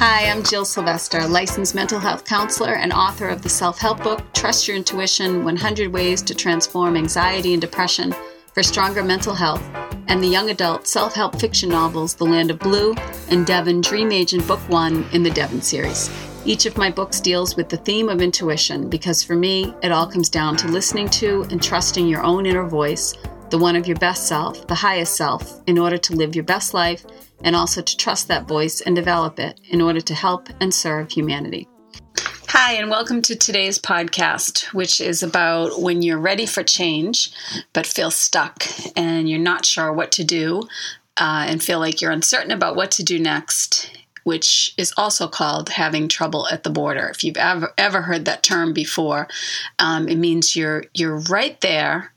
[0.00, 4.22] Hi, I'm Jill Sylvester, licensed mental health counselor and author of the self help book
[4.32, 8.14] Trust Your Intuition 100 Ways to Transform Anxiety and Depression
[8.54, 9.60] for Stronger Mental Health,
[10.06, 12.94] and the young adult self help fiction novels The Land of Blue
[13.30, 16.08] and Devon Dream Agent Book One in the Devon series.
[16.44, 20.06] Each of my books deals with the theme of intuition because for me, it all
[20.06, 23.14] comes down to listening to and trusting your own inner voice,
[23.50, 26.74] the one of your best self, the highest self, in order to live your best
[26.74, 27.06] life
[27.42, 31.10] and also to trust that voice and develop it in order to help and serve
[31.10, 31.66] humanity.
[32.48, 37.30] Hi, and welcome to today's podcast, which is about when you're ready for change
[37.72, 38.64] but feel stuck
[38.96, 40.62] and you're not sure what to do
[41.16, 43.90] uh, and feel like you're uncertain about what to do next.
[44.24, 47.08] Which is also called having trouble at the border.
[47.08, 49.26] If you've ever ever heard that term before,
[49.78, 52.12] um, it means you're you're right there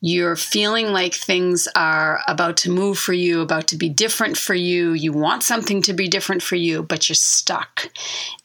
[0.00, 4.54] you're feeling like things are about to move for you, about to be different for
[4.54, 4.92] you.
[4.92, 7.90] You want something to be different for you, but you're stuck.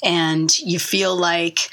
[0.04, 1.70] And you feel like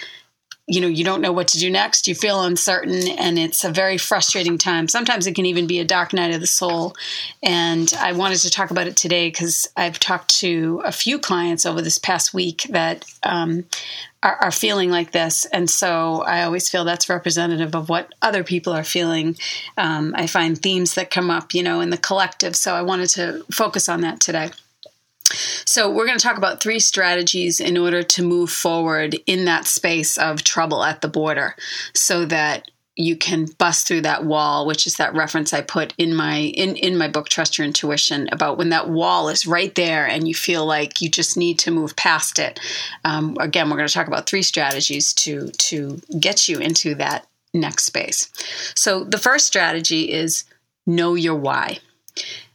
[0.68, 2.06] you know you don't know what to do next.
[2.06, 4.86] You feel uncertain and it's a very frustrating time.
[4.86, 6.94] Sometimes it can even be a dark night of the soul.
[7.42, 11.64] And i wanted to talk about it today because i've talked to a few clients
[11.64, 13.64] over this past week that um,
[14.22, 15.46] are, are, feeling like this.
[15.46, 19.36] And so i always feel that's representative of what other people are feeling.
[19.78, 22.54] Um, i find themes that come up you know in the collective.
[22.54, 24.50] So i wanted to focus on that today
[25.30, 29.66] so, we're going to talk about three strategies in order to move forward in that
[29.66, 31.54] space of trouble at the border
[31.94, 36.14] so that you can bust through that wall which is that reference i put in
[36.14, 40.06] my in in my book trust your intuition about when that wall is right there
[40.06, 42.58] and you feel like you just need to move past it.
[43.04, 47.26] Um, again we're going to talk about three strategies to to get you into that
[47.54, 48.28] next space.
[48.74, 50.44] So the first strategy is
[50.86, 51.78] know your why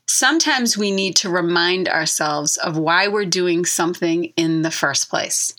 [0.08, 5.56] sometimes we need to remind ourselves of why we're doing something in the first place.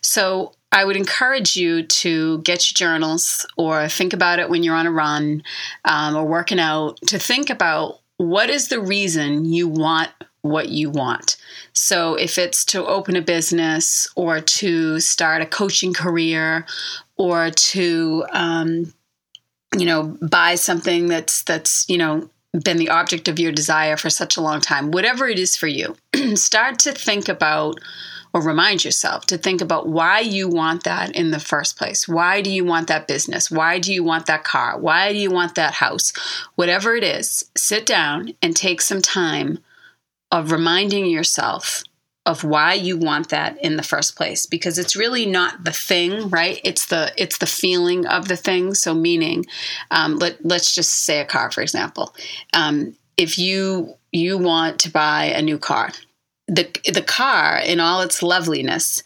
[0.00, 4.74] So I would encourage you to get your journals or think about it when you're
[4.74, 5.42] on a run
[5.84, 10.10] um, or working out to think about what is the reason you want
[10.42, 11.36] what you want.
[11.72, 16.64] So, if it's to open a business or to start a coaching career
[17.16, 18.94] or to, um,
[19.76, 24.10] you know, buy something that's that's you know been the object of your desire for
[24.10, 25.96] such a long time, whatever it is for you,
[26.34, 27.78] start to think about
[28.34, 32.06] or remind yourself to think about why you want that in the first place.
[32.06, 33.50] Why do you want that business?
[33.50, 34.78] Why do you want that car?
[34.78, 36.12] Why do you want that house?
[36.54, 39.58] Whatever it is, sit down and take some time
[40.30, 41.82] of reminding yourself
[42.28, 46.28] of why you want that in the first place because it's really not the thing
[46.28, 46.60] right?
[46.62, 48.74] It's the it's the feeling of the thing.
[48.74, 49.46] So meaning
[49.90, 52.14] um, let, let's just say a car for example.
[52.52, 55.90] Um, if you you want to buy a new car
[56.48, 59.02] the the car in all its loveliness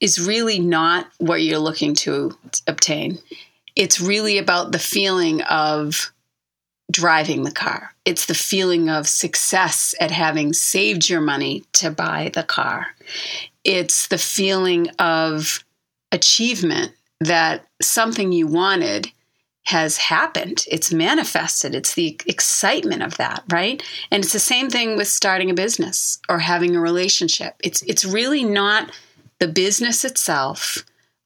[0.00, 2.36] is really not what you're looking to
[2.66, 3.18] obtain.
[3.74, 6.12] It's really about the feeling of
[6.90, 7.95] driving the car.
[8.06, 12.86] It's the feeling of success at having saved your money to buy the car.
[13.64, 15.64] It's the feeling of
[16.12, 19.10] achievement that something you wanted
[19.64, 20.64] has happened.
[20.70, 21.74] It's manifested.
[21.74, 23.82] It's the excitement of that, right?
[24.12, 27.56] And it's the same thing with starting a business or having a relationship.
[27.64, 28.92] It's it's really not
[29.40, 30.84] the business itself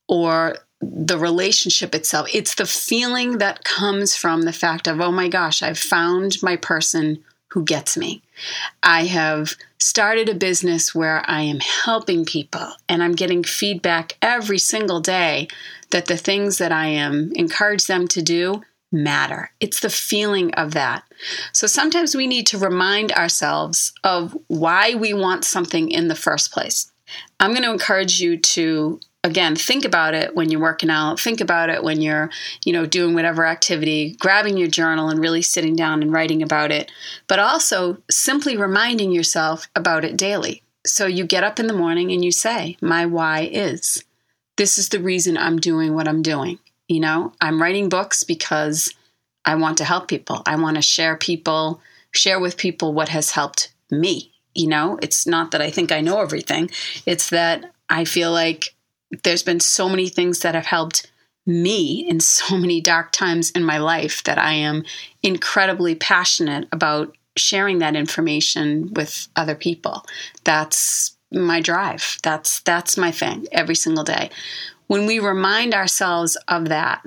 [0.08, 2.28] or the relationship itself.
[2.32, 6.56] It's the feeling that comes from the fact of, oh my gosh, I've found my
[6.56, 8.22] person who gets me.
[8.82, 14.58] I have started a business where I am helping people and I'm getting feedback every
[14.58, 15.48] single day
[15.90, 19.50] that the things that I am encourage them to do matter.
[19.60, 21.04] It's the feeling of that.
[21.52, 26.52] So sometimes we need to remind ourselves of why we want something in the first
[26.52, 26.90] place.
[27.38, 31.20] I'm going to encourage you to again think about it when you're working out.
[31.20, 32.30] Think about it when you're
[32.64, 36.70] you know doing whatever activity grabbing your journal and really sitting down and writing about
[36.72, 36.90] it
[37.28, 40.62] but also simply reminding yourself about it daily.
[40.86, 44.02] So you get up in the morning and you say my why is.
[44.56, 46.58] This is the reason i'm doing what i'm doing.
[46.88, 48.94] You know i'm writing books because
[49.44, 50.42] i want to help people.
[50.46, 51.80] I want to share people
[52.12, 54.32] share with people what has helped me.
[54.54, 56.70] You know it's not that i think i know everything.
[57.04, 58.74] It's that i feel like
[59.24, 61.10] there's been so many things that have helped
[61.46, 64.84] me in so many dark times in my life that I am
[65.22, 70.04] incredibly passionate about sharing that information with other people.
[70.44, 72.18] That's my drive.
[72.22, 74.30] That's that's my thing every single day.
[74.88, 77.04] When we remind ourselves of that,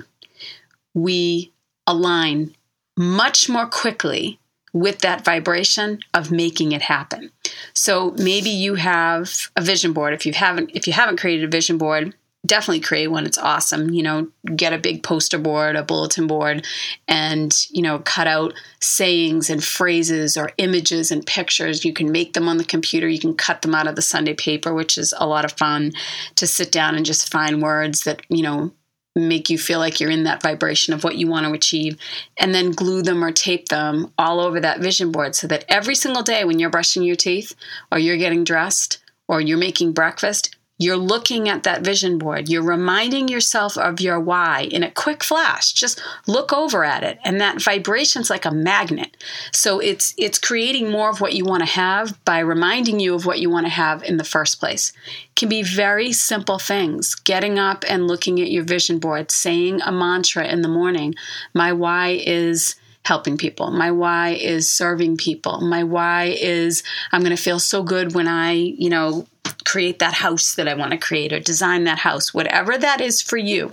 [0.94, 1.52] we
[1.86, 2.54] align
[2.96, 4.38] much more quickly
[4.72, 7.30] with that vibration of making it happen.
[7.74, 10.14] So maybe you have a vision board.
[10.14, 12.14] If you haven't if you haven't created a vision board,
[12.46, 13.26] definitely create one.
[13.26, 13.90] It's awesome.
[13.90, 16.64] You know, get a big poster board, a bulletin board,
[17.08, 21.84] and, you know, cut out sayings and phrases or images and pictures.
[21.84, 23.08] You can make them on the computer.
[23.08, 25.92] You can cut them out of the Sunday paper, which is a lot of fun
[26.36, 28.72] to sit down and just find words that, you know,
[29.14, 31.96] make you feel like you're in that vibration of what you want to achieve
[32.36, 35.94] and then glue them or tape them all over that vision board so that every
[35.94, 37.54] single day when you're brushing your teeth
[37.92, 42.48] or you're getting dressed or you're making breakfast you're looking at that vision board.
[42.48, 45.72] You're reminding yourself of your why in a quick flash.
[45.72, 49.16] Just look over at it and that vibration's like a magnet.
[49.52, 53.24] So it's it's creating more of what you want to have by reminding you of
[53.24, 54.92] what you want to have in the first place.
[55.36, 57.14] Can be very simple things.
[57.14, 61.14] Getting up and looking at your vision board, saying a mantra in the morning.
[61.54, 62.74] My why is
[63.04, 63.70] helping people.
[63.70, 65.60] My why is serving people.
[65.60, 69.26] My why is I'm going to feel so good when I, you know,
[69.64, 72.32] create that house that I want to create or design that house.
[72.32, 73.72] Whatever that is for you,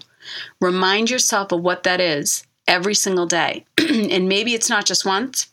[0.60, 3.66] remind yourself of what that is every single day.
[3.78, 5.48] and maybe it's not just once,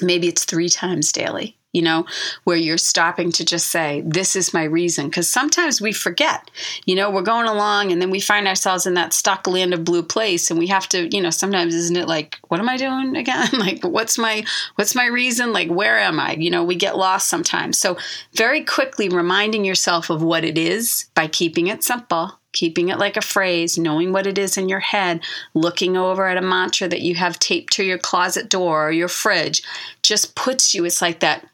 [0.00, 2.06] maybe it's three times daily you know,
[2.44, 5.06] where you're stopping to just say, This is my reason.
[5.06, 6.50] Because sometimes we forget,
[6.86, 9.84] you know, we're going along and then we find ourselves in that stuck land of
[9.84, 12.78] blue place and we have to, you know, sometimes isn't it like, What am I
[12.78, 13.48] doing again?
[13.52, 14.44] like, what's my,
[14.76, 15.52] what's my reason?
[15.52, 16.32] Like, where am I?
[16.32, 17.78] You know, we get lost sometimes.
[17.78, 17.98] So,
[18.32, 23.18] very quickly reminding yourself of what it is by keeping it simple keeping it like
[23.18, 25.20] a phrase, knowing what it is in your head,
[25.52, 29.08] looking over at a mantra that you have taped to your closet door or your
[29.08, 29.62] fridge,
[30.02, 31.46] just puts you, it's like that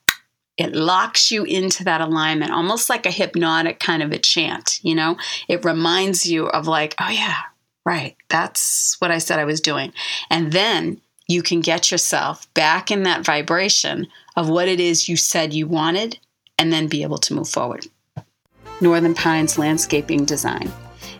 [0.61, 4.95] it locks you into that alignment, almost like a hypnotic kind of a chant, you
[4.95, 5.17] know?
[5.49, 7.39] It reminds you of, like, oh, yeah,
[7.85, 9.93] right, that's what I said I was doing.
[10.31, 15.17] And then you can get yourself back in that vibration of what it is you
[15.17, 16.19] said you wanted
[16.59, 17.87] and then be able to move forward.
[18.81, 20.71] Northern Pines Landscaping Design.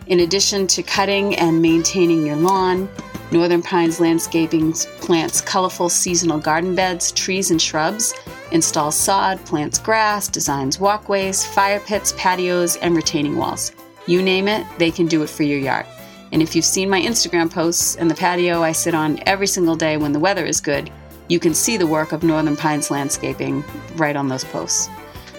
[0.07, 2.89] In addition to cutting and maintaining your lawn,
[3.31, 8.13] Northern Pines Landscaping plants colorful seasonal garden beds, trees, and shrubs
[8.51, 13.71] installs sod, plants grass, designs walkways, fire pits, patios, and retaining walls.
[14.05, 15.85] You name it, they can do it for your yard.
[16.33, 19.75] And if you've seen my Instagram posts and the patio I sit on every single
[19.75, 20.91] day when the weather is good,
[21.27, 23.63] you can see the work of Northern Pines Landscaping
[23.95, 24.89] right on those posts.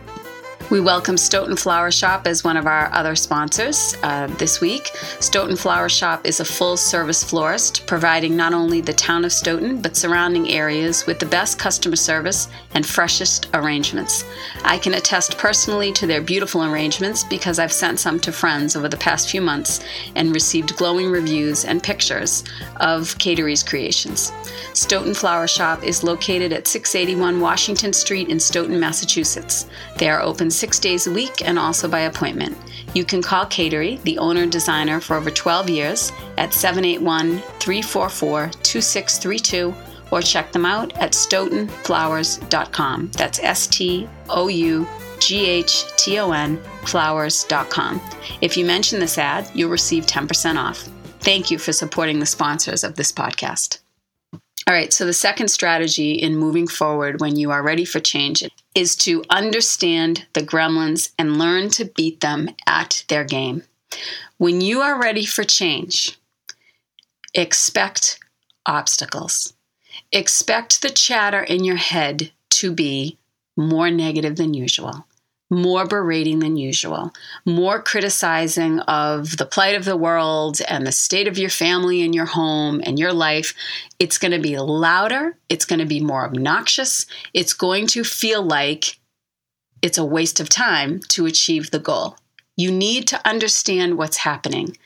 [0.74, 4.90] We welcome Stoughton Flower Shop as one of our other sponsors uh, this week.
[5.20, 9.80] Stoughton Flower Shop is a full service florist, providing not only the town of Stoughton,
[9.80, 14.24] but surrounding areas with the best customer service and freshest arrangements.
[14.64, 18.88] I can attest personally to their beautiful arrangements because I've sent some to friends over
[18.88, 19.78] the past few months
[20.16, 22.42] and received glowing reviews and pictures
[22.80, 24.32] of Caterie's creations.
[24.72, 29.66] Stoughton Flower Shop is located at 681 Washington Street in Stoughton, Massachusetts.
[29.98, 32.56] They are open six days a week and also by appointment.
[32.94, 39.74] You can call Catery, the owner designer for over 12 years, at 781 344 2632
[40.10, 43.10] or check them out at stoughtonflowers.com.
[43.12, 44.88] That's S T O U
[45.18, 48.00] G H T O N flowers.com.
[48.40, 50.88] If you mention this ad, you'll receive 10% off.
[51.20, 53.80] Thank you for supporting the sponsors of this podcast.
[54.66, 58.42] All right, so the second strategy in moving forward when you are ready for change
[58.74, 63.62] is to understand the gremlins and learn to beat them at their game.
[64.38, 66.18] When you are ready for change,
[67.34, 68.18] expect
[68.66, 69.54] obstacles.
[70.10, 73.18] Expect the chatter in your head to be
[73.56, 75.06] more negative than usual
[75.50, 77.12] more berating than usual,
[77.44, 82.14] more criticizing of the plight of the world and the state of your family and
[82.14, 83.54] your home and your life.
[83.98, 88.42] It's going to be louder, it's going to be more obnoxious, it's going to feel
[88.42, 88.98] like
[89.82, 92.16] it's a waste of time to achieve the goal.
[92.56, 94.76] You need to understand what's happening.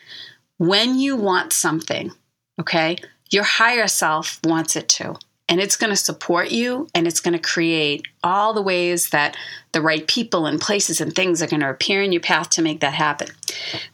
[0.57, 2.13] When you want something,
[2.61, 2.97] okay,
[3.31, 5.15] your higher self wants it too
[5.49, 9.37] and it's going to support you and it's going to create all the ways that
[9.73, 12.63] the right people and places and things are going to appear in your path to
[12.63, 13.29] make that happen.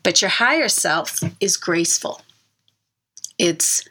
[0.03, 2.21] But your higher self is graceful.
[3.39, 3.89] It's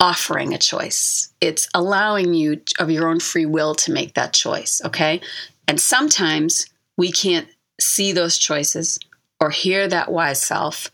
[0.00, 1.32] offering a choice.
[1.40, 5.20] It's allowing you of your own free will to make that choice, okay?
[5.68, 6.66] And sometimes
[6.96, 7.48] we can't
[7.80, 8.98] see those choices
[9.40, 10.90] or hear that wise self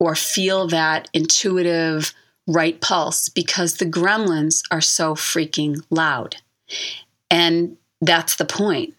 [0.00, 2.14] or feel that intuitive
[2.46, 6.36] right pulse because the gremlins are so freaking loud.
[7.30, 8.94] And that's the point.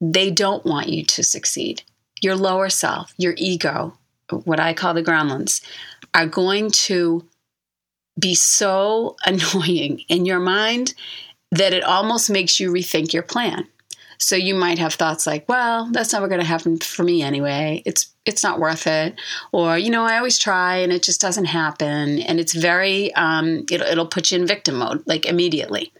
[0.00, 1.82] they don't want you to succeed.
[2.20, 3.96] Your lower self, your ego,
[4.44, 5.62] what I call the gremlins,
[6.14, 7.26] are going to
[8.18, 10.94] be so annoying in your mind
[11.50, 13.66] that it almost makes you rethink your plan.
[14.18, 17.82] So you might have thoughts like, well, that's never going to happen for me anyway.
[17.84, 19.14] It's it's not worth it.
[19.52, 22.18] Or, you know, I always try and it just doesn't happen.
[22.20, 25.92] And it's very, um, it'll, it'll put you in victim mode, like immediately.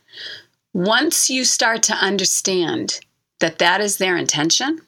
[0.74, 3.00] Once you start to understand
[3.38, 4.80] that that is their intention,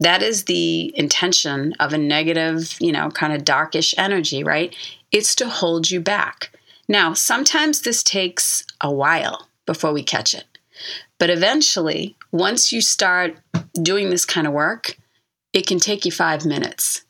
[0.00, 4.74] that is the intention of a negative, you know, kind of darkish energy, right?
[5.12, 6.50] It's to hold you back.
[6.88, 10.44] Now, sometimes this takes a while before we catch it.
[11.18, 13.38] But eventually, once you start
[13.72, 14.96] doing this kind of work,
[15.52, 17.04] it can take you five minutes.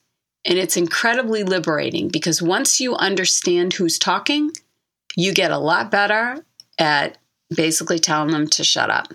[0.44, 4.52] And it's incredibly liberating because once you understand who's talking,
[5.16, 6.44] you get a lot better
[6.78, 7.18] at
[7.54, 9.12] basically telling them to shut up.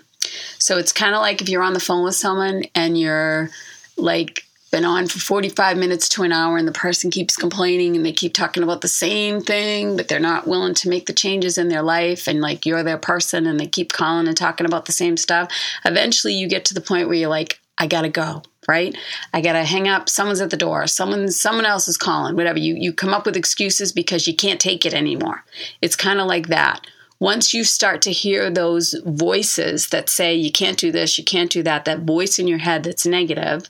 [0.58, 3.50] So it's kind of like if you're on the phone with someone and you're
[3.96, 8.04] like been on for 45 minutes to an hour and the person keeps complaining and
[8.04, 11.58] they keep talking about the same thing but they're not willing to make the changes
[11.58, 14.86] in their life and like you're their person and they keep calling and talking about
[14.86, 15.52] the same stuff
[15.84, 18.96] eventually you get to the point where you're like i gotta go right?
[19.32, 20.08] I gotta hang up.
[20.08, 20.86] Someone's at the door.
[20.86, 22.58] Someone someone else is calling whatever.
[22.58, 25.44] You you come up with excuses because you can't take it anymore.
[25.80, 26.86] It's kind of like that
[27.22, 31.52] once you start to hear those voices that say you can't do this, you can't
[31.52, 33.68] do that, that voice in your head that's negative,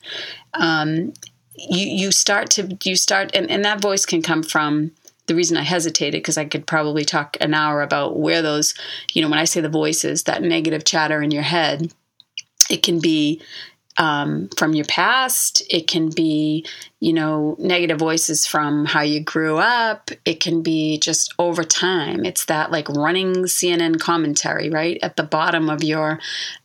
[0.55, 1.13] um,
[1.55, 4.91] you you start to you start and, and that voice can come from
[5.27, 8.75] the reason I hesitated because I could probably talk an hour about where those,
[9.13, 11.93] you know, when I say the voices, that negative chatter in your head,
[12.71, 13.43] it can be
[13.97, 15.63] um, from your past.
[15.69, 16.67] It can be,
[17.01, 20.11] you know, negative voices from how you grew up.
[20.25, 22.25] It can be just over time.
[22.25, 24.99] It's that like running CNN commentary, right?
[25.03, 26.21] At the bottom of your,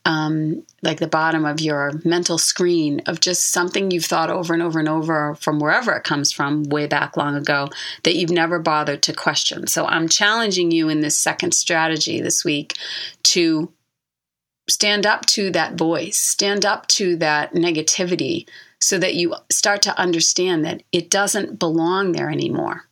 [0.06, 4.64] um, like the bottom of your mental screen of just something you've thought over and
[4.64, 7.68] over and over from wherever it comes from, way back long ago,
[8.04, 9.68] that you've never bothered to question.
[9.68, 12.76] So I'm challenging you in this second strategy this week
[13.24, 13.72] to
[14.70, 18.48] stand up to that voice, stand up to that negativity
[18.80, 22.84] so that you start to understand that it doesn't belong there anymore.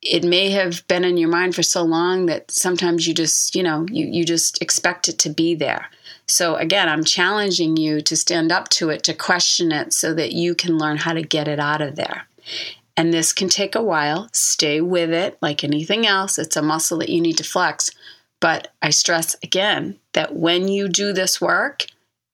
[0.00, 3.62] It may have been in your mind for so long that sometimes you just, you
[3.62, 5.86] know, you, you just expect it to be there.
[6.26, 10.32] So again, I'm challenging you to stand up to it, to question it so that
[10.32, 12.26] you can learn how to get it out of there.
[12.96, 14.28] And this can take a while.
[14.32, 16.38] Stay with it like anything else.
[16.38, 17.90] It's a muscle that you need to flex.
[18.42, 21.86] But I stress again that when you do this work,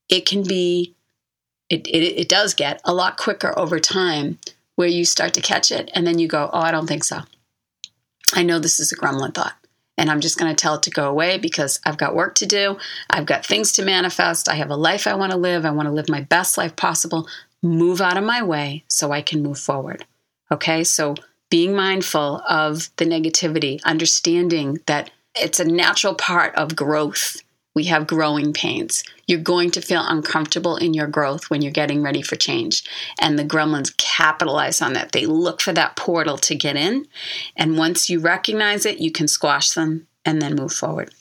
[0.09, 0.95] it can be,
[1.69, 4.38] it, it, it does get a lot quicker over time
[4.77, 7.21] where you start to catch it and then you go, oh, I don't think so.
[8.33, 9.53] I know this is a gremlin thought
[9.99, 12.47] and I'm just going to tell it to go away because I've got work to
[12.47, 12.79] do.
[13.11, 14.49] I've got things to manifest.
[14.49, 15.67] I have a life I want to live.
[15.67, 17.29] I want to live my best life possible.
[17.62, 20.07] Move out of my way so I can move forward.
[20.50, 21.17] Okay, so
[21.50, 27.42] being mindful of the negativity, understanding that it's a natural part of growth.
[27.75, 29.04] We have growing pains.
[29.26, 32.83] You're going to feel uncomfortable in your growth when you're getting ready for change.
[33.21, 35.12] And the gremlins capitalize on that.
[35.12, 37.07] They look for that portal to get in.
[37.57, 41.14] And once you recognize it, you can squash them and then move forward.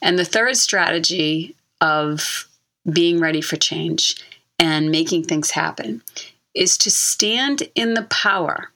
[0.00, 2.48] And the third strategy of
[2.90, 4.16] being ready for change
[4.58, 6.02] and making things happen
[6.54, 8.70] is to stand in the power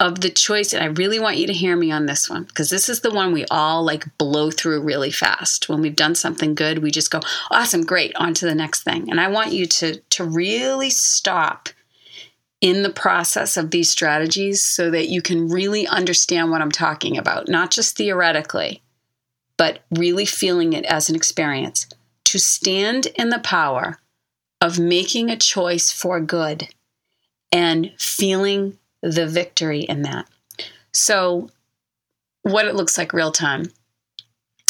[0.00, 2.68] of the choice, and I really want you to hear me on this one because
[2.68, 5.68] this is the one we all like blow through really fast.
[5.68, 7.20] When we've done something good, we just go,
[7.50, 9.10] awesome, great, on to the next thing.
[9.10, 11.68] And I want you to to really stop
[12.60, 17.18] in the process of these strategies so that you can really understand what I'm talking
[17.18, 18.82] about, not just theoretically,
[19.56, 21.86] but really feeling it as an experience.
[22.24, 23.98] To stand in the power
[24.60, 26.68] of making a choice for good
[27.52, 30.26] and feeling the victory in that.
[30.92, 31.50] So,
[32.42, 33.70] what it looks like real time.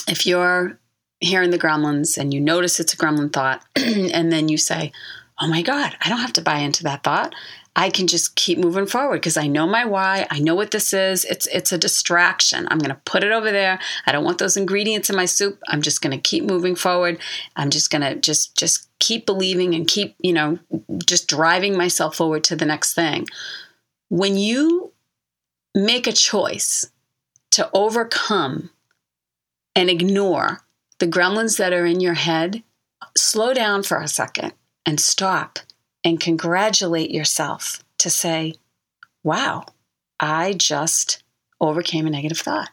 [0.08, 0.78] If you're
[1.20, 4.92] hearing the gremlins and you notice it's a gremlin thought, and then you say,
[5.40, 7.34] Oh my God, I don't have to buy into that thought.
[7.76, 10.28] I can just keep moving forward because I know my why.
[10.30, 11.24] I know what this is.
[11.24, 12.68] It's it's a distraction.
[12.70, 13.80] I'm going to put it over there.
[14.06, 15.58] I don't want those ingredients in my soup.
[15.66, 17.18] I'm just going to keep moving forward.
[17.56, 20.60] I'm just going to just just keep believing and keep, you know,
[21.04, 23.26] just driving myself forward to the next thing
[24.14, 24.92] when you
[25.74, 26.88] make a choice
[27.50, 28.70] to overcome
[29.74, 30.60] and ignore
[31.00, 32.62] the gremlins that are in your head,
[33.16, 34.52] slow down for a second
[34.86, 35.58] and stop
[36.04, 38.54] and congratulate yourself to say,
[39.24, 39.64] wow,
[40.20, 41.24] I just
[41.60, 42.70] overcame a negative thought.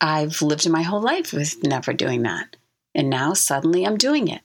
[0.00, 2.54] I've lived my whole life with never doing that.
[2.94, 4.42] And now suddenly I'm doing it.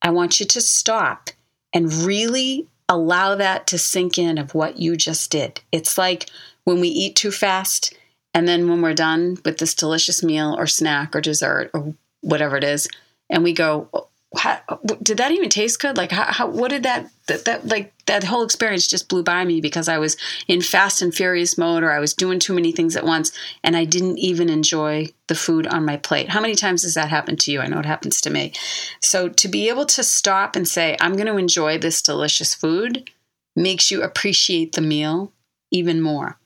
[0.00, 1.30] I want you to stop
[1.72, 5.60] and really allow that to sink in of what you just did.
[5.72, 6.28] It's like
[6.64, 7.94] when we eat too fast
[8.32, 12.56] and then when we're done with this delicious meal or snack or dessert or whatever
[12.56, 12.88] it is,
[13.30, 14.60] and we go, how,
[15.02, 15.96] did that even taste good?
[15.96, 19.44] Like, how, how, what did that, that, that, like, that whole experience just blew by
[19.44, 20.16] me because I was
[20.48, 23.76] in fast and furious mode or I was doing too many things at once and
[23.76, 26.30] I didn't even enjoy the food on my plate.
[26.30, 27.60] How many times has that happened to you?
[27.60, 28.52] I know it happens to me.
[29.00, 33.10] So to be able to stop and say, I'm going to enjoy this delicious food
[33.56, 35.32] makes you appreciate the meal
[35.70, 36.38] even more.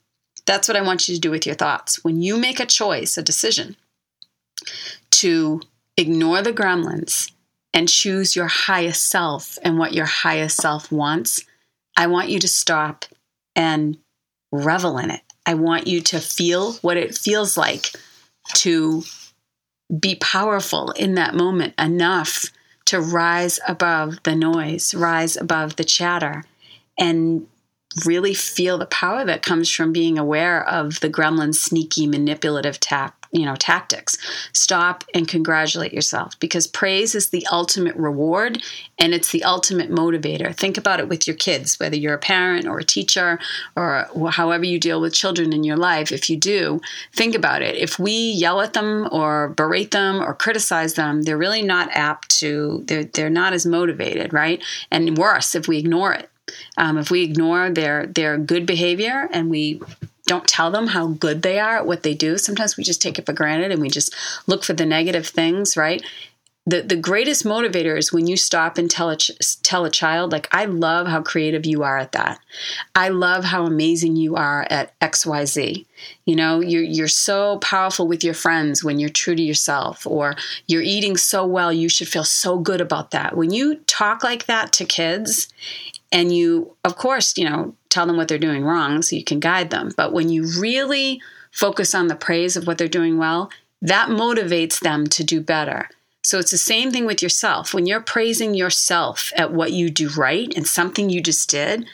[0.47, 2.03] That's what I want you to do with your thoughts.
[2.03, 3.77] When you make a choice, a decision
[5.11, 5.61] to
[5.97, 7.33] ignore the gremlins
[7.73, 11.45] and choose your highest self and what your highest self wants,
[11.97, 13.05] I want you to stop
[13.55, 13.99] and
[14.53, 15.21] revel in it.
[15.47, 17.91] I want you to feel what it feels like
[18.55, 19.03] to
[19.99, 22.47] be powerful in that moment enough
[22.87, 26.45] to rise above the noise, rise above the chatter,
[26.99, 27.47] and
[28.05, 33.18] really feel the power that comes from being aware of the gremlin's sneaky manipulative tap
[33.31, 34.17] you know tactics.
[34.53, 38.63] Stop and congratulate yourself because praise is the ultimate reward
[38.99, 40.55] and it's the ultimate motivator.
[40.55, 43.39] Think about it with your kids whether you're a parent or a teacher
[43.77, 46.13] or however you deal with children in your life.
[46.13, 46.81] If you do
[47.13, 47.77] think about it.
[47.77, 52.31] If we yell at them or berate them or criticize them they're really not apt
[52.41, 54.63] to they're, they're not as motivated right?
[54.91, 56.31] And worse if we ignore it.
[56.79, 59.81] Um, if we ignore their their good behavior and we
[60.29, 62.39] don't tell them how good they are at what they do.
[62.39, 64.15] Sometimes we just take it for granted and we just
[64.47, 66.05] look for the negative things, right?
[66.67, 70.49] The, the greatest motivator is when you stop and tell a, tell a child, like,
[70.53, 72.41] I love how creative you are at that.
[72.95, 75.87] I love how amazing you are at XYZ.
[76.27, 80.37] You know, you're, you're so powerful with your friends when you're true to yourself, or
[80.67, 83.35] you're eating so well, you should feel so good about that.
[83.35, 85.49] When you talk like that to kids,
[86.11, 89.41] and you, of course, you know, tell them what they're doing wrong so you can
[89.41, 89.91] guide them.
[89.97, 91.21] But when you really
[91.53, 93.51] focus on the praise of what they're doing well,
[93.83, 95.89] that motivates them to do better.
[96.23, 97.73] So it's the same thing with yourself.
[97.73, 101.87] When you're praising yourself at what you do right and something you just did,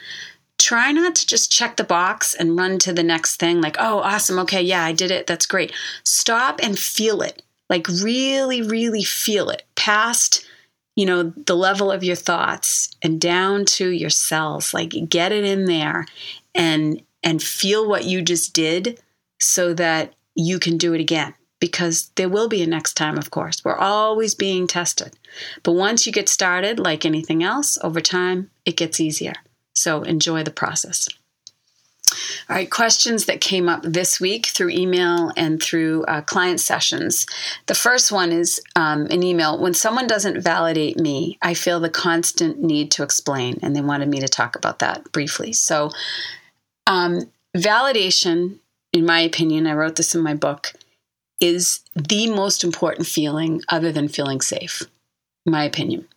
[0.57, 3.99] try not to just check the box and run to the next thing like, oh,
[3.99, 4.39] awesome.
[4.39, 5.27] Okay, yeah, I did it.
[5.27, 5.71] That's great.
[6.03, 7.43] Stop and feel it.
[7.69, 10.45] Like, really, really feel it past
[10.95, 14.73] you know, the level of your thoughts and down to your cells.
[14.73, 16.05] Like get it in there
[16.53, 18.99] and and feel what you just did
[19.39, 23.31] so that you can do it again because there will be a next time, of
[23.31, 23.63] course.
[23.63, 25.17] We're always being tested.
[25.63, 29.33] But once you get started, like anything else, over time, it gets easier.
[29.73, 31.09] So enjoy the process.
[32.49, 37.25] All right, questions that came up this week through email and through uh, client sessions.
[37.67, 39.59] The first one is um, an email.
[39.59, 44.09] When someone doesn't validate me, I feel the constant need to explain, and they wanted
[44.09, 45.53] me to talk about that briefly.
[45.53, 45.91] So,
[46.87, 48.59] um, validation,
[48.93, 50.73] in my opinion, I wrote this in my book,
[51.39, 54.83] is the most important feeling other than feeling safe,
[55.45, 56.07] my opinion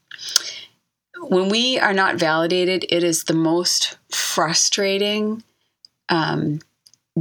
[1.29, 5.43] when we are not validated, it is the most frustrating
[6.09, 6.61] um,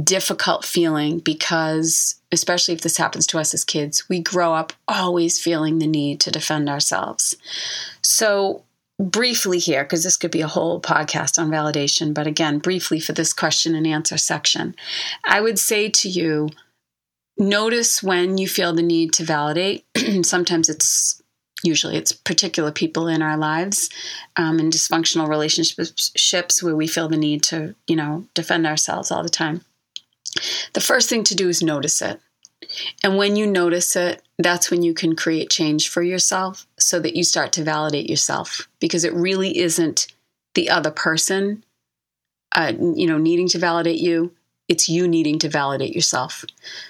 [0.02, 5.40] difficult feeling because, especially if this happens to us as kids, we grow up always
[5.40, 7.36] feeling the need to defend ourselves.
[8.02, 8.64] So,
[8.98, 13.12] briefly here, because this could be a whole podcast on validation, but again, briefly for
[13.12, 14.74] this question and answer section,
[15.24, 16.50] I would say to you,
[17.38, 19.84] notice when you feel the need to validate.
[20.22, 21.22] Sometimes it's
[21.62, 23.90] usually it's particular people in our lives
[24.36, 29.22] um, in dysfunctional relationships where we feel the need to you know defend ourselves all
[29.22, 29.62] the time.
[30.74, 32.20] The first thing to do is notice it.
[33.02, 37.16] And when you notice it that's when you can create change for yourself so that
[37.16, 40.06] you start to validate yourself because it really isn't
[40.54, 41.64] the other person
[42.54, 44.32] uh, you know needing to validate you.
[44.68, 46.44] It's you needing to validate yourself.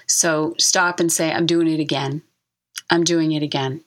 [0.05, 2.21] So stop and say i'm doing it again.
[2.91, 3.83] I'm doing it again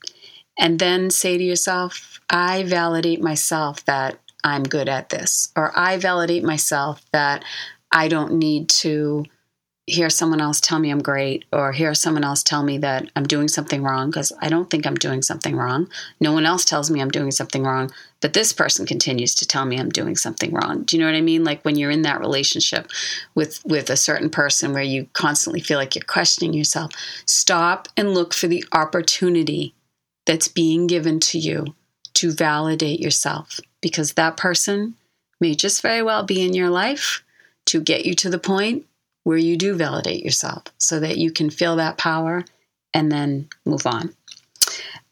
[0.59, 5.97] and then say to yourself, I validate myself that I'm good at this, or I
[5.99, 7.45] validate myself that
[7.91, 9.25] I don't need to
[9.87, 13.27] hear someone else tell me I'm great, or hear someone else tell me that I'm
[13.27, 15.89] doing something wrong, because I don't think I'm doing something wrong.
[16.21, 19.65] No one else tells me I'm doing something wrong, but this person continues to tell
[19.65, 20.85] me I'm doing something wrong.
[20.85, 21.43] Do you know what I mean?
[21.43, 22.91] Like when you're in that relationship
[23.35, 26.93] with with a certain person where you constantly feel like you're questioning yourself,
[27.27, 29.75] stop and look for the opportunity
[30.27, 31.65] that's being given to you
[32.15, 34.95] to validate yourself because that person
[35.41, 37.23] may just very well be in your life
[37.67, 38.87] to get you to the point
[39.25, 42.45] where you do validate yourself so that you can feel that power
[42.95, 44.15] and then move on.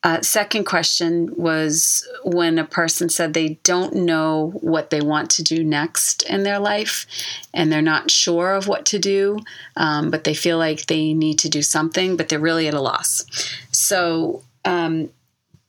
[0.03, 5.42] Uh, second question was when a person said they don't know what they want to
[5.42, 7.07] do next in their life
[7.53, 9.38] and they're not sure of what to do,
[9.77, 12.81] um, but they feel like they need to do something, but they're really at a
[12.81, 13.27] loss.
[13.73, 15.11] So um,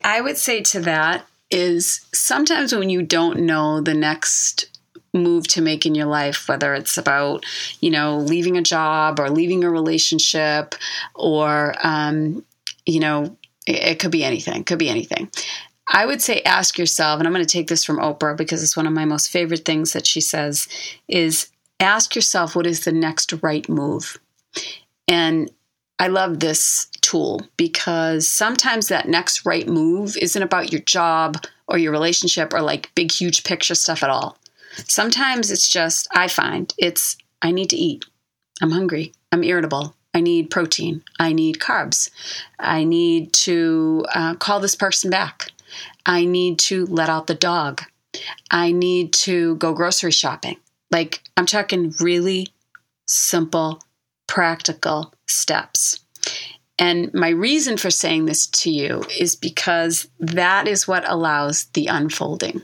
[0.04, 4.66] I would say to that is sometimes when you don't know the next
[5.14, 7.46] move to make in your life, whether it's about,
[7.82, 10.76] you know, leaving a job or leaving a relationship
[11.16, 12.44] or, um,
[12.86, 13.36] you know,
[13.68, 15.30] it, it could be anything, could be anything.
[15.88, 18.78] I would say ask yourself, and I'm going to take this from Oprah because it's
[18.78, 20.70] one of my most favorite things that she says,
[21.10, 21.50] is
[21.82, 24.18] ask yourself what is the next right move.
[25.08, 25.52] And
[26.00, 31.78] I love this tool because sometimes that next right move isn't about your job or
[31.78, 34.38] your relationship or like big, huge picture stuff at all.
[34.88, 38.06] Sometimes it's just, I find it's, I need to eat.
[38.62, 39.12] I'm hungry.
[39.32, 39.96] I'm irritable.
[40.14, 41.04] I need protein.
[41.20, 42.10] I need carbs.
[42.60, 45.52] I need to uh, call this person back.
[46.06, 47.82] I need to let out the dog.
[48.50, 50.58] I need to go grocery shopping.
[50.92, 52.48] Like, I'm talking really
[53.08, 53.82] simple,
[54.28, 56.00] practical steps.
[56.82, 61.86] And my reason for saying this to you is because that is what allows the
[61.86, 62.64] unfolding.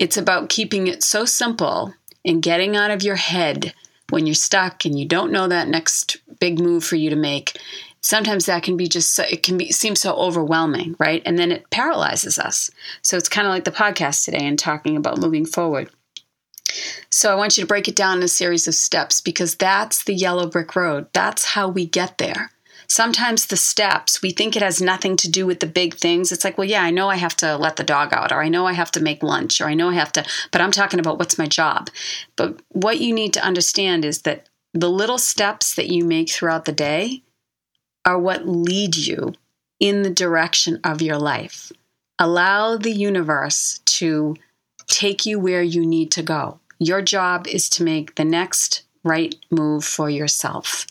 [0.00, 3.72] It's about keeping it so simple and getting out of your head
[4.10, 7.56] when you're stuck and you don't know that next big move for you to make.
[8.00, 11.22] Sometimes that can be just so, it can be seem so overwhelming, right?
[11.24, 12.68] And then it paralyzes us.
[13.02, 15.88] So it's kind of like the podcast today and talking about moving forward.
[17.10, 20.02] So I want you to break it down in a series of steps because that's
[20.02, 21.06] the yellow brick road.
[21.12, 22.50] That's how we get there
[22.88, 26.32] sometimes the steps, we think it has nothing to do with the big things.
[26.32, 28.48] It's like, well, yeah, I know I have to let the dog out, or I
[28.48, 31.00] know I have to make lunch, or I know I have to, but I'm talking
[31.00, 31.90] about what's my job.
[32.36, 36.64] But what you need to understand is that the little steps that you make throughout
[36.64, 37.22] the day
[38.04, 39.34] are what lead you
[39.80, 41.72] in the direction of your life.
[42.18, 44.36] Allow the universe to
[44.86, 46.60] take you where you need to go.
[46.78, 50.86] Your job is to make the next right move for yourself.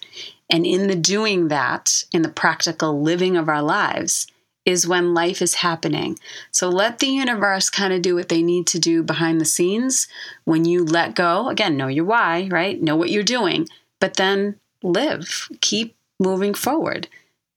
[0.49, 4.27] And in the doing that, in the practical living of our lives,
[4.65, 6.17] is when life is happening.
[6.51, 10.07] So let the universe kind of do what they need to do behind the scenes.
[10.45, 12.81] When you let go, again, know your why, right?
[12.81, 13.67] Know what you're doing,
[13.99, 17.07] but then live, keep moving forward.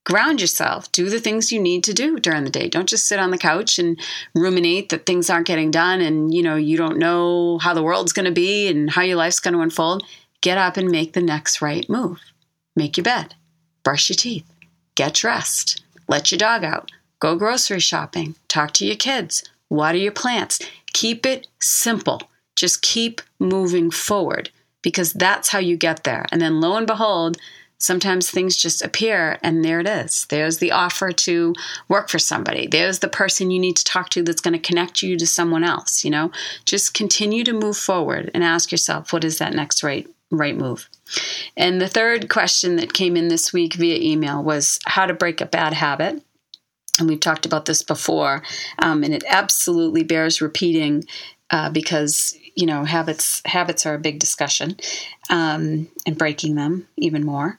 [0.04, 2.68] Ground yourself, do the things you need to do during the day.
[2.68, 3.98] Don't just sit on the couch and
[4.34, 8.12] ruminate that things aren't getting done and you know you don't know how the world's
[8.12, 10.04] going to be and how your life's going to unfold.
[10.46, 12.20] Get up and make the next right move.
[12.76, 13.34] Make your bed,
[13.82, 14.48] brush your teeth,
[14.94, 20.12] get dressed, let your dog out, go grocery shopping, talk to your kids, water your
[20.12, 20.60] plants.
[20.92, 22.22] Keep it simple.
[22.54, 24.50] Just keep moving forward
[24.82, 26.26] because that's how you get there.
[26.30, 27.38] And then lo and behold,
[27.78, 30.26] sometimes things just appear and there it is.
[30.30, 31.54] There's the offer to
[31.88, 32.68] work for somebody.
[32.68, 35.64] There's the person you need to talk to that's going to connect you to someone
[35.64, 36.30] else, you know?
[36.64, 40.88] Just continue to move forward and ask yourself, what is that next right right move?
[41.56, 45.40] And the third question that came in this week via email was how to break
[45.40, 46.22] a bad habit.
[46.98, 48.42] And we've talked about this before,
[48.78, 51.04] um, and it absolutely bears repeating
[51.50, 54.76] uh, because you know habits habits are a big discussion,
[55.28, 57.58] um, and breaking them even more.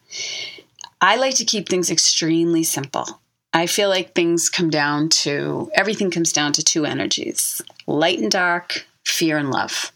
[1.00, 3.22] I like to keep things extremely simple.
[3.54, 8.32] I feel like things come down to everything comes down to two energies: light and
[8.32, 9.92] dark, fear and love.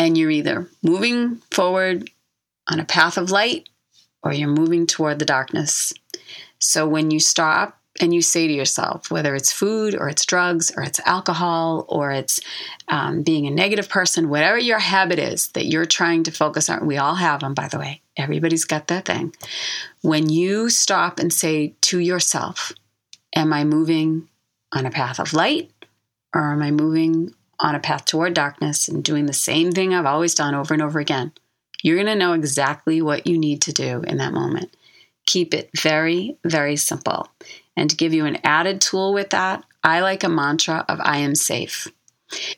[0.00, 2.08] And you're either moving forward
[2.66, 3.68] on a path of light
[4.22, 5.92] or you're moving toward the darkness.
[6.58, 10.72] So when you stop and you say to yourself, whether it's food or it's drugs
[10.74, 12.40] or it's alcohol or it's
[12.88, 16.86] um, being a negative person, whatever your habit is that you're trying to focus on,
[16.86, 18.00] we all have them, by the way.
[18.16, 19.34] Everybody's got that thing.
[20.00, 22.72] When you stop and say to yourself,
[23.36, 24.28] Am I moving
[24.72, 25.70] on a path of light
[26.34, 30.06] or am I moving on a path toward darkness and doing the same thing I've
[30.06, 31.32] always done over and over again?
[31.82, 34.76] You're going to know exactly what you need to do in that moment.
[35.26, 37.28] Keep it very, very simple.
[37.76, 41.18] And to give you an added tool with that, I like a mantra of I
[41.18, 41.88] am safe.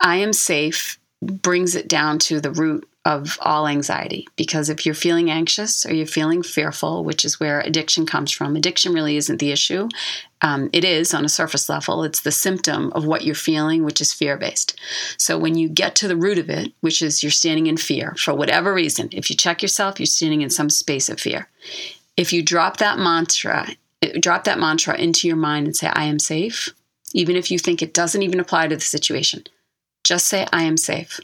[0.01, 4.95] I am safe brings it down to the root of all anxiety because if you're
[4.95, 9.39] feeling anxious or you're feeling fearful, which is where addiction comes from, addiction really isn't
[9.39, 9.89] the issue.
[10.41, 14.01] Um, it is on a surface level, it's the symptom of what you're feeling, which
[14.01, 14.79] is fear based.
[15.19, 18.15] So when you get to the root of it, which is you're standing in fear
[18.17, 21.49] for whatever reason, if you check yourself, you're standing in some space of fear.
[22.17, 23.69] If you drop that mantra,
[24.21, 26.69] drop that mantra into your mind and say, I am safe,
[27.15, 29.45] even if you think it doesn't even apply to the situation,
[30.05, 31.21] just say, I am safe.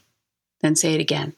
[0.61, 1.35] Then say it again.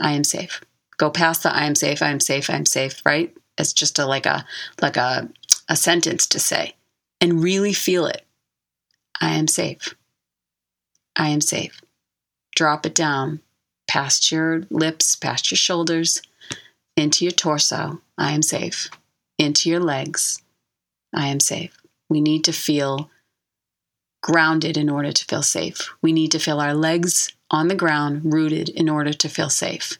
[0.00, 0.60] I am safe.
[0.96, 3.34] Go past the I am safe, I am safe, I am safe, right?
[3.56, 4.44] It's just a like a
[4.80, 5.28] like a
[5.68, 6.74] a sentence to say.
[7.20, 8.24] and really feel it.
[9.20, 9.94] I am safe.
[11.16, 11.80] I am safe.
[12.54, 13.40] Drop it down
[13.88, 16.22] past your lips, past your shoulders,
[16.96, 18.00] into your torso.
[18.16, 18.88] I am safe.
[19.38, 20.42] Into your legs.
[21.14, 21.76] I am safe.
[22.08, 23.10] We need to feel
[24.22, 25.90] grounded in order to feel safe.
[26.02, 29.98] We need to feel our legs on the ground, rooted in order to feel safe.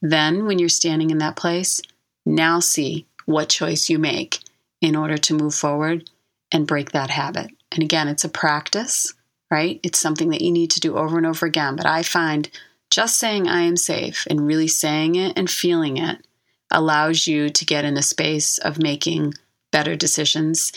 [0.00, 1.80] Then, when you're standing in that place,
[2.24, 4.40] now see what choice you make
[4.80, 6.08] in order to move forward
[6.52, 7.50] and break that habit.
[7.72, 9.12] And again, it's a practice,
[9.50, 9.80] right?
[9.82, 11.76] It's something that you need to do over and over again.
[11.76, 12.48] But I find
[12.90, 16.26] just saying I am safe and really saying it and feeling it
[16.70, 19.34] allows you to get in a space of making
[19.70, 20.72] better decisions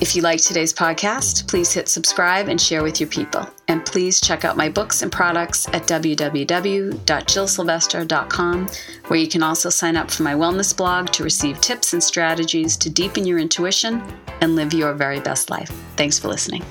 [0.00, 3.46] if you like today's podcast, please hit subscribe and share with your people.
[3.68, 8.68] And please check out my books and products at www.jillsylvester.com,
[9.08, 12.78] where you can also sign up for my wellness blog to receive tips and strategies
[12.78, 14.02] to deepen your intuition
[14.40, 15.70] and live your very best life.
[15.96, 16.64] Thanks for listening.